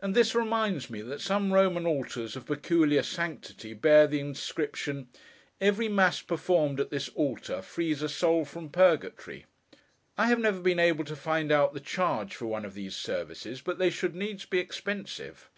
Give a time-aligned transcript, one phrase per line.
[0.00, 5.08] And this reminds me that some Roman altars of peculiar sanctity, bear the inscription,
[5.60, 9.44] 'Every Mass performed at this altar frees a soul from Purgatory.'
[10.16, 13.60] I have never been able to find out the charge for one of these services,
[13.60, 15.50] but they should needs be expensive.